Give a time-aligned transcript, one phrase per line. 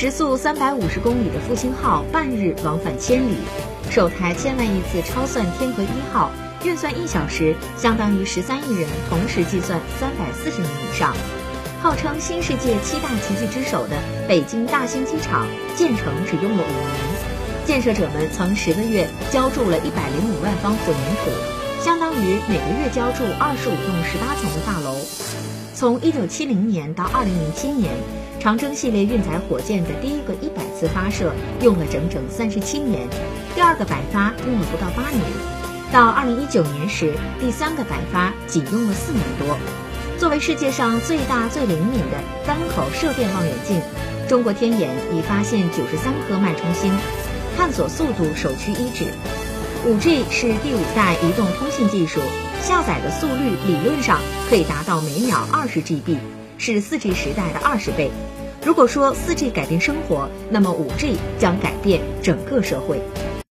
[0.00, 3.36] 时速三百五十公里的复兴号半日往返千里，
[3.90, 6.30] 首台千万亿次超算天河一号
[6.64, 11.14] 运算一小时相当于十三亿人同时计算三百四十年以上。
[11.82, 15.46] 号称新世界七大奇迹之首的北京大兴机场
[15.76, 24.96] 建成只用了五年，建设者们曾十个月浇筑了一百零五万方混凝土，相当于每个月浇筑二十五栋十八层的大楼。
[25.74, 27.92] 从一九七零年到二零零七年，
[28.40, 33.06] 长征系列运载火箭的第一个一百次发射用了整整三十七年，
[33.54, 35.22] 第二个百发用了不到八年，
[35.92, 39.58] 到二零一九年时，第三个百发仅用了四年多。
[40.18, 43.78] 作为世界上最大最灵敏的单口射电望远镜，
[44.26, 46.90] 中国天眼已发现九十三颗脉冲星，
[47.58, 49.04] 探索速度首屈一指。
[49.84, 52.20] 五 G 是第五代移动通信技术，
[52.62, 54.18] 下载的速率理论上
[54.48, 56.16] 可以达到每秒二十 GB，
[56.62, 58.10] 是四 G 时代的二十倍。
[58.62, 63.00] 如果说四 G 改变生活，那么五 G 将改变整个社会。